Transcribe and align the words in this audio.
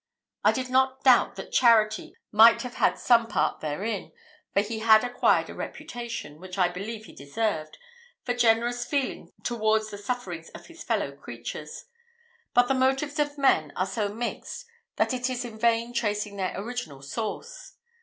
I 0.43 0.51
did 0.51 0.67
not 0.71 1.03
doubt 1.03 1.35
that 1.35 1.51
charity 1.51 2.15
might 2.31 2.63
have 2.63 2.97
some 2.97 3.27
part 3.27 3.59
therein, 3.59 4.11
for 4.51 4.61
he 4.61 4.79
had 4.79 5.03
acquired 5.03 5.47
a 5.47 5.53
reputation, 5.53 6.39
which 6.39 6.57
I 6.57 6.69
believe 6.69 7.05
he 7.05 7.13
deserved, 7.13 7.77
for 8.23 8.33
generous 8.33 8.83
feeling 8.83 9.31
towards 9.43 9.91
the 9.91 9.99
sufferings 9.99 10.49
of 10.55 10.65
his 10.65 10.83
fellow 10.83 11.11
creatures; 11.11 11.85
but 12.55 12.67
the 12.67 12.73
motives 12.73 13.19
of 13.19 13.37
men 13.37 13.73
are 13.75 13.85
so 13.85 14.09
mixed 14.09 14.65
that 14.95 15.13
it 15.13 15.29
is 15.29 15.45
in 15.45 15.59
vain 15.59 15.93
tracing 15.93 16.35
their 16.35 16.59
original 16.59 17.03
source. 17.03 17.73